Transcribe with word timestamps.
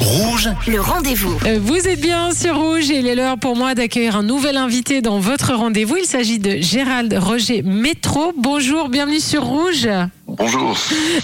Rouge, 0.00 0.48
Le 0.66 0.80
rendez-vous. 0.80 1.38
Euh, 1.46 1.58
Vous 1.60 1.76
êtes 1.86 2.00
bien 2.00 2.32
sur 2.32 2.56
Rouge 2.58 2.90
et 2.90 3.00
il 3.00 3.06
est 3.06 3.14
l'heure 3.14 3.36
pour 3.38 3.54
moi 3.54 3.74
d'accueillir 3.74 4.16
un 4.16 4.22
nouvel 4.22 4.56
invité 4.56 5.02
dans 5.02 5.18
votre 5.20 5.52
rendez-vous. 5.54 5.96
Il 5.98 6.06
s'agit 6.06 6.38
de 6.38 6.56
Gérald 6.56 7.12
Roger 7.20 7.62
Métro. 7.62 8.32
Bonjour, 8.36 8.88
bienvenue 8.88 9.20
sur 9.20 9.44
Rouge. 9.44 9.86
Bonjour. 10.40 10.74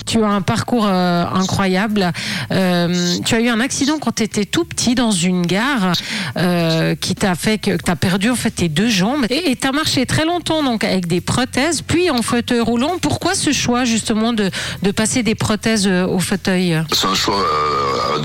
Tu 0.05 0.23
as 0.23 0.29
un 0.29 0.43
parcours 0.43 0.87
euh, 0.87 1.25
incroyable. 1.25 2.13
Euh, 2.53 3.17
tu 3.25 3.35
as 3.35 3.41
eu 3.41 3.49
un 3.49 3.61
accident 3.61 3.99
quand 3.99 4.17
tu 4.17 4.23
étais 4.23 4.45
tout 4.45 4.65
petit 4.65 4.95
dans 4.95 5.11
une 5.11 5.47
gare 5.47 5.93
euh, 6.37 6.95
qui 6.95 7.15
t'a 7.15 7.35
fait 7.35 7.57
que, 7.57 7.79
tu 7.79 7.91
as 7.91 7.97
perdu 7.97 8.29
en 8.29 8.37
fait 8.37 8.51
tes 8.51 8.69
deux 8.69 8.91
jambes 8.91 9.25
et 9.31 9.57
tu 9.57 9.67
as 9.67 9.73
marché 9.73 10.05
très 10.05 10.27
longtemps 10.27 10.63
donc 10.63 10.85
avec 10.85 11.07
des 11.07 11.23
prothèses 11.23 11.81
puis 11.81 12.11
en 12.11 12.21
fauteuil 12.21 12.61
roulant. 12.61 12.99
Pourquoi 13.01 13.35
ce 13.35 13.53
choix 13.53 13.85
justement 13.87 14.35
de, 14.35 14.51
de 14.83 14.91
passer 14.91 15.23
des 15.23 15.35
prothèses 15.35 15.87
au 15.89 16.19
fauteuil? 16.19 16.79
C'est 16.93 17.07
un 17.07 17.15
choix 17.15 17.43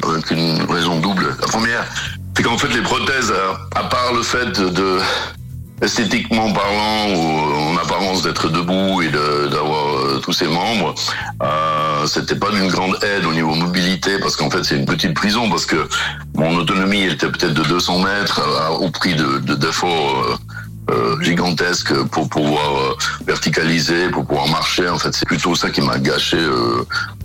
avec 0.03 0.29
une 0.31 0.61
raison 0.69 0.99
double. 0.99 1.37
La 1.39 1.47
première, 1.47 1.85
c'est 2.35 2.43
qu'en 2.43 2.57
fait 2.57 2.73
les 2.75 2.81
prothèses, 2.81 3.33
à 3.75 3.83
part 3.85 4.11
le 4.13 4.23
fait 4.23 4.59
de, 4.59 4.99
esthétiquement 5.81 6.51
parlant, 6.51 7.15
ou 7.15 7.71
en 7.71 7.77
apparence 7.77 8.21
d'être 8.21 8.49
debout 8.49 9.01
et 9.01 9.09
d'avoir 9.09 10.00
ses 10.31 10.47
membres, 10.47 10.93
euh, 11.43 12.05
c'était 12.07 12.35
pas 12.35 12.49
d'une 12.51 12.67
grande 12.69 12.97
aide 13.03 13.25
au 13.25 13.33
niveau 13.33 13.53
mobilité 13.55 14.17
parce 14.19 14.35
qu'en 14.35 14.49
fait 14.49 14.63
c'est 14.63 14.75
une 14.77 14.85
petite 14.85 15.13
prison 15.13 15.49
parce 15.49 15.65
que 15.65 15.87
mon 16.35 16.55
autonomie 16.55 17.03
était 17.03 17.27
peut-être 17.29 17.53
de 17.53 17.63
200 17.63 17.99
mètres 17.99 18.39
euh, 18.41 18.69
au 18.85 18.89
prix 18.89 19.15
de 19.15 19.39
de- 19.39 19.55
d'efforts. 19.55 20.25
euh, 20.29 20.35
euh, 20.89 22.03
pour 22.11 22.27
pouvoir 22.27 22.97
verticaliser, 23.25 24.09
pour 24.09 24.25
pouvoir 24.25 24.47
marcher. 24.47 24.89
En 24.89 24.97
fait, 24.97 25.13
c'est 25.13 25.25
plutôt 25.27 25.55
ça 25.55 25.69
qui 25.69 25.79
m'a 25.79 25.97
gâché 25.99 26.37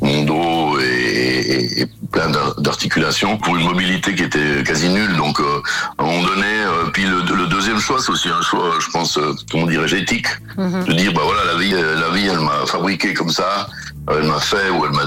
mon 0.01 0.23
dos 0.25 0.79
et 0.79 1.87
plein 2.13 2.29
d'ar- 2.31 2.55
d'articulations 2.61 3.37
pour 3.39 3.57
une 3.57 3.65
mobilité 3.65 4.15
qui 4.15 4.23
était 4.25 4.63
quasi 4.65 4.89
nulle. 4.89 5.17
Donc, 5.17 5.41
euh, 5.41 5.63
à 5.99 6.03
un 6.03 6.07
moment 6.07 6.23
donné, 6.27 6.47
euh, 6.47 6.91
puis 6.93 7.05
le, 7.05 7.23
le 7.35 7.47
deuxième 7.47 7.79
choix, 7.79 7.99
c'est 8.01 8.11
aussi 8.11 8.29
un 8.29 8.43
choix, 8.43 8.75
je 8.81 8.89
pense, 8.91 9.19
euh, 9.19 9.35
comment 9.51 9.67
dirais-je, 9.67 9.97
éthique, 9.97 10.29
de 10.59 10.93
dire, 10.93 11.13
bah 11.13 11.23
voilà, 11.25 11.45
la 11.53 11.59
vie, 11.59 11.75
euh, 11.75 12.01
la 12.01 12.11
vie, 12.17 12.27
elle 12.27 12.41
m'a 12.41 12.67
fabriqué 12.67 13.13
comme 13.15 13.31
ça. 13.31 13.69
euh, 14.11 14.21
Elle 14.21 14.29
m'a 14.29 14.39
fait 14.41 14.71
ou 14.71 14.85
elle 14.87 14.93
m'a 14.93 15.05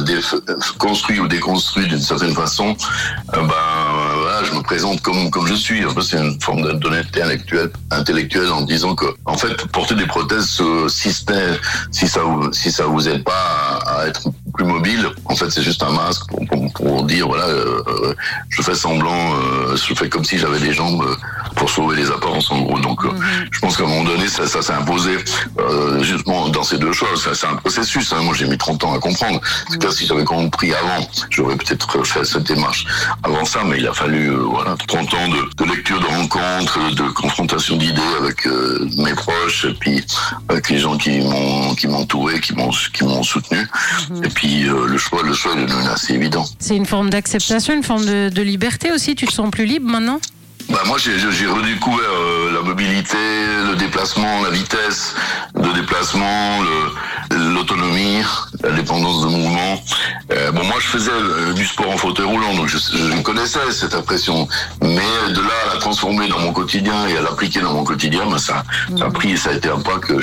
construit 0.78 1.20
ou 1.20 1.28
déconstruit 1.28 1.88
d'une 1.88 2.02
certaine 2.02 2.34
façon. 2.36 2.76
Euh, 3.34 3.42
ben 3.42 3.54
voilà, 4.22 4.44
je 4.44 4.52
me 4.54 4.62
présente 4.62 5.02
comme 5.02 5.30
comme 5.32 5.48
je 5.48 5.54
suis. 5.54 5.84
Un 5.84 5.94
peu, 5.94 6.02
c'est 6.02 6.18
une 6.18 6.40
forme 6.42 6.62
d'honnêteté 6.80 7.22
intellectuelle, 7.22 7.72
intellectuelle 7.92 8.52
en 8.52 8.62
disant 8.62 8.96
que, 8.96 9.06
en 9.26 9.38
fait, 9.38 9.56
porter 9.68 9.96
des 9.96 10.06
prothèses, 10.06 10.60
euh, 10.62 10.88
si 10.90 11.14
si 11.92 12.08
ça 12.08 12.22
vous, 12.24 12.52
si 12.52 12.72
ça 12.72 12.86
vous 12.86 13.08
aide 13.08 13.24
pas 13.24 13.44
à, 13.86 14.00
à 14.02 14.08
être 14.08 14.24
plus 14.60 14.68
mobile, 14.68 15.08
en 15.24 15.36
fait, 15.36 15.50
c'est 15.50 15.62
juste 15.62 15.82
un 15.84 15.92
masque 15.92 16.28
pour, 16.28 16.46
pour, 16.46 16.74
pour 16.74 17.04
dire 17.04 17.28
voilà, 17.28 17.46
euh, 17.46 17.82
euh, 17.88 18.14
je 18.50 18.62
fais 18.62 18.76
semblant, 18.76 19.34
euh, 19.34 19.78
je 19.78 19.94
fais 19.94 20.10
comme 20.10 20.26
si 20.26 20.38
j'avais 20.38 20.60
des 20.60 20.74
jambes 20.74 21.06
pour 21.56 21.70
sauver 21.70 21.96
les 21.96 22.12
apparences 22.12 22.52
en 22.52 22.60
gros. 22.64 22.78
Donc, 22.78 23.06
euh, 23.06 23.10
je 23.52 23.60
pense 23.60 23.78
qu'à 23.78 23.86
un 23.86 23.88
moment 23.88 24.04
donné, 24.04 24.28
ça, 24.28 24.48
ça 24.48 24.62
s'est 24.62 24.74
imposé 24.74 25.12
euh, 25.60 26.04
justement 26.04 26.50
dans 26.50 26.64
ces 26.64 26.78
deux 26.78 26.92
choses. 26.92 27.30
C'est 27.34 27.48
un 27.48 27.56
processus. 27.56 28.12
Hein. 28.12 28.22
Moi, 28.24 28.34
j'ai 28.38 28.48
mis 28.48 28.58
30 28.58 28.84
ans 28.84 28.94
à 28.94 29.00
comprendre. 29.00 29.40
Clair, 29.80 29.94
si 29.94 30.06
j'avais 30.06 30.26
compris 30.26 30.74
avant, 30.74 31.08
j'aurais 31.30 31.56
peut-être 31.56 32.06
fait 32.06 32.26
cette 32.26 32.44
démarche 32.44 32.86
avant 33.24 33.46
ça, 33.46 33.62
mais 33.66 33.78
il 33.78 33.88
a 33.88 33.94
fallu 33.94 34.30
voilà 34.30 34.76
30 34.90 35.14
ans 35.14 35.28
de, 35.30 35.64
de 35.64 35.72
lecture, 35.72 36.02
de 36.02 36.06
rencontres, 36.06 36.96
de 36.96 37.08
confrontation 37.12 37.78
avec 38.40 38.48
euh, 38.48 38.88
mes 38.98 39.14
proches, 39.14 39.66
et 39.66 39.74
puis 39.74 40.04
avec 40.48 40.70
les 40.70 40.78
gens 40.78 40.98
qui 40.98 41.20
m'ont 41.22 41.76
qui 41.76 41.88
m'entouraient, 41.88 42.40
qui 42.40 42.54
m'ont 42.54 42.72
qui 42.94 43.04
m'ont 43.04 43.24
soutenu. 43.24 43.60
Et 44.24 44.30
puis 44.30 44.68
euh, 44.68 44.88
le 44.88 44.98
choix, 44.98 45.24
le 45.24 45.34
choix 45.34 45.54
est 45.54 45.66
devenu 45.66 45.88
assez 45.88 46.14
évident. 46.14 46.46
C'est 46.60 46.76
une 46.76 46.86
forme 46.86 47.10
d'acceptation, 47.10 47.74
une 47.74 47.84
forme 47.84 48.06
de, 48.06 48.30
de 48.30 48.42
liberté 48.42 48.92
aussi. 48.92 49.16
Tu 49.16 49.26
te 49.26 49.34
sens 49.34 49.50
plus 49.50 49.66
libre 49.66 49.90
maintenant? 49.90 50.20
Bah 50.70 50.82
moi 50.86 50.98
j'ai 51.00 51.48
redécouvert 51.48 52.06
euh, 52.10 52.54
la 52.54 52.62
mobilité, 52.62 53.18
le 53.70 53.76
déplacement, 53.76 54.44
la 54.44 54.52
vitesse 54.52 55.16
de 55.56 55.72
déplacement, 55.74 56.60
l'autonomie, 57.32 58.22
la 58.64 58.72
dépendance 58.72 59.22
de 59.24 59.28
mouvement. 59.28 59.82
Euh, 60.32 60.52
bon 60.52 60.64
moi 60.66 60.76
je 60.80 60.88
faisais 60.88 61.12
euh, 61.12 61.54
du 61.54 61.66
sport 61.66 61.90
en 61.90 61.98
fauteuil 61.98 62.28
roulant 62.28 62.54
donc 62.54 62.68
je, 62.68 62.78
je 62.78 63.22
connaissais 63.22 63.60
cette 63.72 63.96
impression, 63.96 64.48
mais 64.84 65.34
de 65.34 65.42
là 65.42 65.70
à 65.70 65.74
la 65.74 65.80
transformer 65.80 66.28
dans 66.28 66.40
mon 66.40 66.54
quotidien 66.54 67.08
et 67.08 67.18
à 67.18 67.22
l'appliquer 67.22 67.62
dans 67.62 67.74
mon 67.74 67.84
quotidien, 67.84 68.28
bah, 68.30 68.38
ça, 68.38 68.64
ça 68.96 69.06
a 69.06 69.10
pris 69.10 69.38
ça 69.38 69.50
a 69.50 69.54
été 69.54 69.70
un 69.70 69.80
pas 69.80 69.98
que 69.98 70.14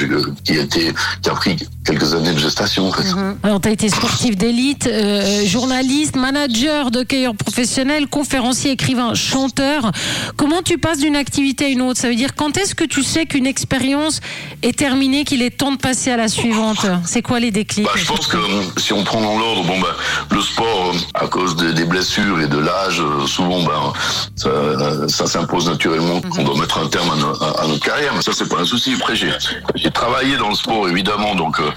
qui 0.44 0.58
a 0.58 0.62
été 0.62 0.94
qui 1.22 1.28
a 1.28 1.34
pris 1.34 1.56
quelques 1.86 2.14
années 2.14 2.32
de 2.32 2.38
gestation 2.38 2.88
en 2.88 2.92
fait. 2.92 3.04
Alors, 3.42 3.60
tu 3.60 3.68
as 3.68 3.72
été 3.72 3.88
sportif 3.88 4.36
d'élite, 4.36 4.88
euh, 4.88 5.46
journaliste, 5.46 6.16
manager, 6.16 6.90
d'hockeyeur 6.90 7.34
professionnel, 7.34 8.08
conférencier, 8.08 8.72
écrivain, 8.72 9.14
chanteur. 9.14 9.92
Comment 10.36 10.62
tu 10.62 10.76
passes 10.78 10.98
d'une 10.98 11.16
activité 11.16 11.64
à 11.64 11.68
une 11.68 11.82
autre? 11.82 11.98
Ça 12.00 12.08
veut 12.08 12.14
dire 12.14 12.34
quand 12.36 12.56
est-ce 12.56 12.74
que 12.74 12.84
tu 12.84 13.02
sais 13.02 13.26
qu'une 13.26 13.46
expérience 13.46 14.20
est 14.62 14.76
terminée, 14.76 15.24
qu'il 15.24 15.42
est 15.42 15.50
temps 15.56 15.72
de 15.72 15.78
passer 15.78 16.10
à 16.10 16.16
la 16.16 16.28
suivante? 16.28 16.86
C'est 17.06 17.22
quoi 17.22 17.40
les 17.40 17.50
déclics? 17.50 17.86
Bah, 17.86 17.92
je 17.96 18.04
pense 18.04 18.26
que 18.26 18.36
euh, 18.36 18.62
si 18.76 18.92
on 18.92 19.02
prend 19.02 19.20
dans 19.22 19.38
l'ordre, 19.38 19.64
bon 19.64 19.78
bah 19.80 19.96
le 20.30 20.40
sport, 20.40 20.92
euh, 20.94 20.98
à 21.14 21.26
cause 21.26 21.56
des, 21.56 21.72
des 21.72 21.84
blessures 21.84 22.40
et 22.40 22.48
de 22.48 22.58
l'âge, 22.58 23.00
euh, 23.00 23.26
souvent 23.26 23.62
ben 23.62 23.92
ça, 24.36 25.08
ça 25.08 25.26
s'impose 25.26 25.68
naturellement 25.68 26.20
qu'on 26.20 26.42
doit 26.44 26.58
mettre 26.58 26.78
un 26.78 26.88
terme 26.88 27.10
à, 27.10 27.16
no- 27.16 27.42
à- 27.42 27.62
à 27.62 27.66
notre 27.66 27.84
carrière. 27.84 28.12
Mais 28.14 28.22
ça 28.22 28.32
c'est 28.34 28.48
pas 28.48 28.60
un 28.60 28.64
souci. 28.66 28.94
Après 28.94 29.14
j'ai 29.16 29.90
travaillé 29.90 30.36
dans 30.36 30.50
le 30.50 30.54
sport 30.54 30.88
évidemment, 30.88 31.34
donc 31.34 31.58
euh, 31.60 31.70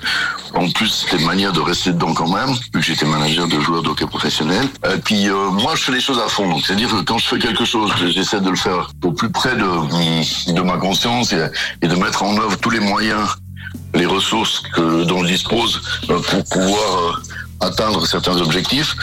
en 0.55 0.69
plus 0.69 0.89
c'était 0.89 1.17
une 1.17 1.25
manière 1.27 1.53
de 1.53 1.61
rester 1.61 1.91
dedans 1.91 2.13
quand 2.13 2.27
même, 2.29 2.49
vu 2.51 2.69
que 2.73 2.81
j'étais 2.81 3.05
manager 3.05 3.47
de 3.47 3.59
joueurs 3.59 3.83
de 3.83 3.89
hockey 3.89 4.05
professionnel. 4.05 4.67
Et 4.85 4.97
puis 4.99 5.29
euh, 5.29 5.49
moi 5.51 5.75
je 5.75 5.83
fais 5.83 5.91
les 5.93 6.01
choses 6.01 6.19
à 6.19 6.27
fond, 6.27 6.59
c'est-à-dire 6.59 6.89
que 6.89 7.01
quand 7.03 7.17
je 7.17 7.25
fais 7.27 7.39
quelque 7.39 7.63
chose, 7.65 7.91
j'essaie 8.09 8.41
de 8.41 8.48
le 8.49 8.57
faire 8.57 8.91
au 9.03 9.11
plus 9.11 9.29
près 9.29 9.55
de, 9.55 10.53
de 10.53 10.61
ma 10.61 10.77
conscience 10.77 11.33
et, 11.33 11.47
et 11.81 11.87
de 11.87 11.95
mettre 11.95 12.23
en 12.23 12.37
œuvre 12.37 12.57
tous 12.57 12.69
les 12.69 12.79
moyens 12.79 13.27
les 13.93 14.05
ressources 14.05 14.61
que, 14.73 15.03
dont 15.03 15.23
je 15.23 15.27
dispose 15.27 15.81
euh, 16.09 16.19
pour 16.19 16.43
pouvoir 16.45 16.97
euh, 16.97 17.65
atteindre 17.65 18.05
certains 18.05 18.37
objectifs. 18.37 18.95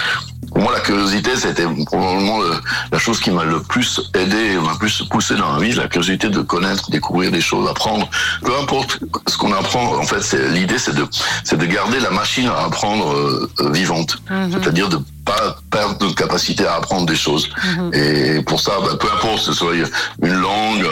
Pour 0.56 0.64
moi, 0.64 0.72
la 0.72 0.80
curiosité, 0.80 1.36
c'était 1.36 1.66
probablement 1.84 2.40
le- 2.40 2.54
la 2.90 2.98
chose 2.98 3.20
qui 3.20 3.30
m'a 3.30 3.44
le 3.44 3.60
plus 3.60 4.00
aidé, 4.14 4.54
m'a 4.56 4.74
plus 4.76 5.02
poussé 5.10 5.34
dans 5.34 5.52
la 5.52 5.58
vie, 5.62 5.72
la 5.72 5.86
curiosité 5.86 6.30
de 6.30 6.40
connaître, 6.40 6.90
découvrir 6.90 7.30
des 7.30 7.42
choses, 7.42 7.68
apprendre. 7.68 8.08
Peu 8.42 8.52
importe 8.62 8.98
ce 9.28 9.36
qu'on 9.36 9.52
apprend, 9.52 9.96
en 9.98 10.02
fait, 10.04 10.22
c'est 10.22 10.48
l'idée, 10.48 10.78
c'est 10.78 10.94
de, 10.94 11.06
c'est 11.44 11.58
de 11.58 11.66
garder 11.66 12.00
la 12.00 12.08
machine 12.10 12.48
à 12.48 12.64
apprendre 12.64 13.12
euh, 13.12 13.50
euh, 13.60 13.70
vivante, 13.70 14.16
c'est-à-dire 14.50 14.88
de 14.88 14.98
pas 15.26 15.56
perdre 15.70 15.96
notre 16.00 16.14
capacité 16.14 16.64
à 16.66 16.76
apprendre 16.76 17.04
des 17.04 17.16
choses. 17.16 17.50
Et 17.92 18.40
pour 18.42 18.58
ça, 18.60 18.72
bah, 18.80 18.96
peu 18.98 19.08
importe, 19.12 19.36
que 19.40 19.42
ce 19.42 19.52
soit 19.52 19.74
une 19.74 20.32
langue, 20.40 20.86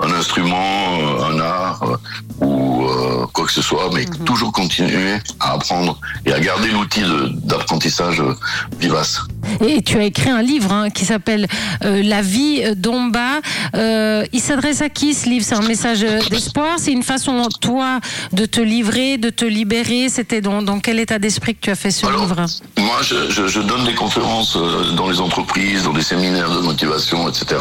un, 0.00 0.06
un 0.06 0.12
instrument, 0.14 0.98
un 1.30 1.38
art 1.38 1.80
euh, 1.84 1.96
ou 2.44 2.88
euh, 2.88 3.13
quoi 3.32 3.46
que 3.46 3.52
ce 3.52 3.62
soit, 3.62 3.90
mais 3.92 4.04
toujours 4.24 4.52
continuer 4.52 5.18
à 5.40 5.52
apprendre 5.52 5.98
et 6.24 6.32
à 6.32 6.40
garder 6.40 6.70
l'outil 6.70 7.02
d'apprentissage 7.44 8.20
euh, 8.20 8.34
vivace. 8.78 9.20
Et 9.66 9.82
tu 9.82 9.98
as 9.98 10.04
écrit 10.04 10.30
un 10.30 10.42
livre 10.42 10.72
hein, 10.72 10.90
qui 10.90 11.04
s'appelle 11.04 11.46
euh, 11.84 12.02
La 12.02 12.22
vie 12.22 12.62
d'en 12.76 13.04
bas. 13.04 13.40
Euh, 13.76 14.24
il 14.32 14.40
s'adresse 14.40 14.82
à 14.82 14.88
qui 14.88 15.14
ce 15.14 15.28
livre? 15.28 15.44
C'est 15.44 15.54
un 15.54 15.62
message 15.66 16.02
euh, 16.04 16.20
d'espoir? 16.30 16.74
C'est 16.78 16.92
une 16.92 17.02
façon, 17.02 17.48
toi, 17.60 18.00
de 18.32 18.46
te 18.46 18.60
livrer, 18.60 19.18
de 19.18 19.30
te 19.30 19.44
libérer? 19.44 20.08
C'était 20.08 20.40
dans, 20.40 20.62
dans 20.62 20.80
quel 20.80 20.98
état 21.00 21.18
d'esprit 21.18 21.54
que 21.54 21.60
tu 21.60 21.70
as 21.70 21.74
fait 21.74 21.90
ce 21.90 22.06
Alors, 22.06 22.22
livre? 22.22 22.44
Moi, 22.78 22.98
je, 23.02 23.30
je, 23.30 23.46
je 23.46 23.60
donne 23.60 23.84
des 23.84 23.94
conférences 23.94 24.56
dans 24.96 25.08
les 25.08 25.20
entreprises, 25.20 25.82
dans 25.84 25.92
des 25.92 26.02
séminaires 26.02 26.50
de 26.50 26.60
motivation, 26.60 27.28
etc., 27.28 27.60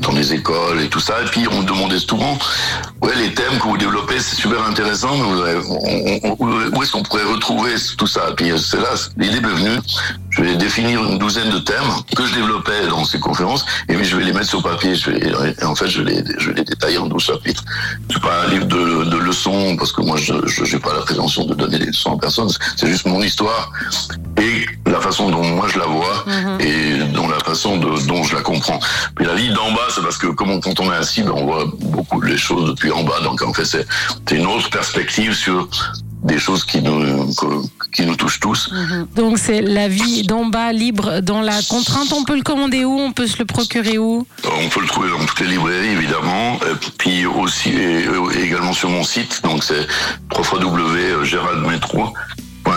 dans 0.00 0.12
les 0.12 0.32
écoles 0.34 0.80
et 0.82 0.88
tout 0.88 1.00
ça. 1.00 1.14
Et 1.22 1.26
puis, 1.30 1.42
on 1.50 1.60
me 1.62 1.66
demandait 1.66 1.98
souvent, 1.98 2.38
ouais, 3.02 3.12
les 3.16 3.32
thèmes 3.34 3.58
que 3.58 3.68
vous 3.68 3.76
développez, 3.78 4.18
c'est 4.20 4.36
super 4.36 4.62
intéressant, 4.64 5.16
mais 5.16 5.22
vous 5.22 5.40
avez- 5.40 5.60
on- 5.68 6.30
on- 6.30 6.36
on- 6.40 6.76
où 6.76 6.82
est-ce 6.82 6.92
qu'on 6.92 7.02
pourrait 7.02 7.24
retrouver 7.24 7.74
tout 7.96 8.06
ça? 8.06 8.20
Et 8.30 8.34
puis, 8.34 8.50
c'est 8.58 8.78
là, 8.80 8.88
l'idée 9.16 9.40
m'est 9.40 9.48
venue. 9.48 9.78
Je 10.30 10.42
vais 10.42 10.56
définir 10.56 11.02
une 11.04 11.18
douzaine 11.18 11.50
de 11.50 11.58
thèmes 11.58 11.90
que 12.16 12.24
je 12.24 12.34
développais 12.34 12.86
dans 12.88 13.04
ces 13.04 13.18
conférences, 13.18 13.64
et 13.88 13.94
puis 13.94 14.04
je 14.04 14.16
vais 14.16 14.24
les 14.24 14.32
mettre 14.32 14.46
sur 14.48 14.62
papier. 14.62 14.94
Je 14.94 15.10
vais, 15.10 15.18
et 15.60 15.64
en 15.64 15.74
fait, 15.74 15.88
je 15.88 16.02
les, 16.02 16.22
je 16.38 16.48
vais 16.50 16.54
les 16.56 16.64
détailler 16.64 16.98
en 16.98 17.06
12 17.06 17.22
chapitres. 17.22 17.64
C'est 18.10 18.22
pas 18.22 18.44
un 18.44 18.50
livre 18.50 18.66
de, 18.66 19.04
de 19.10 19.16
leçons, 19.16 19.76
parce 19.76 19.92
que 19.92 20.02
moi, 20.02 20.16
je 20.18 20.32
n'ai 20.34 20.80
pas 20.80 20.94
la 20.94 21.00
prétention 21.00 21.44
de 21.46 21.54
donner 21.54 21.78
des 21.78 21.86
leçons 21.86 22.14
à 22.16 22.18
personne. 22.18 22.48
C'est 22.76 22.86
juste 22.86 23.06
mon 23.06 23.20
histoire 23.22 23.72
et 24.40 24.66
la 24.86 25.00
façon 25.00 25.30
dont 25.30 25.44
moi 25.44 25.66
je 25.72 25.78
la 25.78 25.86
vois 25.86 26.24
et 26.60 26.98
dont 27.12 27.28
la 27.28 27.38
façon 27.40 27.76
de- 27.76 28.06
dont 28.06 28.22
je 28.22 28.34
la 28.36 28.42
comprends. 28.42 28.78
Puis 29.16 29.26
la 29.26 29.34
vie 29.34 29.52
d'en 29.52 29.72
bas, 29.72 29.88
c'est 29.94 30.02
parce 30.02 30.16
que 30.16 30.28
comme 30.28 30.50
on- 30.50 30.60
quand 30.60 30.78
on 30.80 30.90
est 30.92 30.96
assis, 30.96 31.22
ben, 31.22 31.32
on 31.34 31.44
voit 31.44 31.64
beaucoup 31.80 32.20
les 32.22 32.38
choses 32.38 32.70
depuis 32.70 32.90
en 32.92 33.02
bas. 33.02 33.20
Donc 33.22 33.42
en 33.42 33.52
fait, 33.52 33.64
c'est 33.64 33.86
c'est 34.28 34.36
une 34.36 34.46
autre 34.46 34.70
perspective 34.70 35.34
sur 35.34 35.68
des 36.22 36.38
choses 36.38 36.64
qui 36.64 36.82
nous 36.82 37.32
qui 37.92 38.06
nous 38.06 38.16
touchent 38.16 38.40
tous. 38.40 38.72
Donc 39.16 39.38
c'est 39.38 39.62
La 39.62 39.88
vie 39.88 40.22
d'en 40.22 40.46
bas, 40.46 40.72
libre 40.72 41.20
dans 41.20 41.40
la 41.40 41.60
contrainte. 41.68 42.12
On 42.12 42.24
peut 42.24 42.36
le 42.36 42.42
commander 42.42 42.84
où? 42.84 42.98
On 42.98 43.12
peut 43.12 43.26
se 43.26 43.38
le 43.38 43.44
procurer 43.44 43.98
où? 43.98 44.26
On 44.44 44.68
peut 44.68 44.80
le 44.80 44.86
trouver 44.86 45.10
dans 45.10 45.24
toutes 45.24 45.40
les 45.40 45.48
librairies, 45.48 45.88
évidemment. 45.88 46.54
Et 46.56 46.76
puis 46.98 47.26
aussi, 47.26 47.70
et, 47.70 48.04
et 48.36 48.42
également 48.42 48.72
sur 48.72 48.90
mon 48.90 49.04
site. 49.04 49.40
Donc 49.42 49.64
c'est 49.64 49.86
www.géraldmetro.fr. 50.36 52.12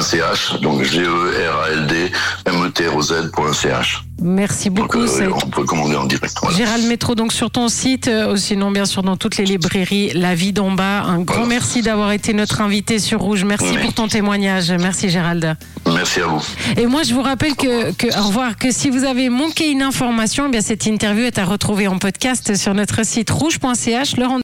G-E-R-A-L-D, 0.03 0.59
donc 0.61 0.83
G-E-R-A-L-D, 0.83 2.11
M-E-T-R-O-Z.ch. 2.45 4.03
Merci 4.21 4.69
beaucoup. 4.69 4.99
Donc, 5.05 5.09
euh, 5.19 5.31
on 5.43 5.49
peut 5.49 5.63
commander 5.65 5.95
en 5.95 6.05
direct. 6.05 6.33
voilà. 6.41 6.55
Gérald 6.57 6.85
Métro, 6.85 7.13
donc 7.15 7.33
sur 7.33 7.49
ton 7.51 7.67
site, 7.67 8.07
euh, 8.07 8.35
sinon 8.37 8.71
bien 8.71 8.85
sûr 8.85 9.03
dans 9.03 9.17
toutes 9.17 9.35
les 9.37 9.43
librairies, 9.43 10.11
La 10.13 10.33
Vie 10.35 10.53
d'en 10.53 10.71
bas. 10.71 11.01
Un 11.01 11.19
grand 11.21 11.39
Voilà. 11.39 11.49
merci 11.49 11.81
d'avoir 11.81 12.11
été 12.13 12.33
notre 12.33 12.61
invité 12.61 12.99
sur 12.99 13.19
Rouge. 13.19 13.43
Merci 13.43 13.71
Oui. 13.75 13.81
pour 13.81 13.93
ton 13.93 14.07
témoignage. 14.07 14.71
Merci 14.71 15.09
Gérald. 15.09 15.57
Merci 15.87 16.21
à 16.21 16.27
vous. 16.27 16.41
Et 16.77 16.85
moi, 16.85 17.03
je 17.03 17.13
vous 17.13 17.21
rappelle 17.21 17.55
que, 17.55 17.91
que, 17.93 18.17
au 18.17 18.27
revoir, 18.27 18.55
que 18.57 18.71
si 18.71 18.89
vous 18.89 19.03
avez 19.03 19.27
manqué 19.29 19.69
une 19.69 19.81
information, 19.81 20.45
eh 20.47 20.51
bien 20.51 20.61
cette 20.61 20.85
interview 20.85 21.25
est 21.25 21.37
à 21.37 21.43
retrouver 21.45 21.87
en 21.89 21.97
podcast 21.97 22.55
sur 22.55 22.73
notre 22.73 23.05
site 23.05 23.29
rouge.ch. 23.29 24.15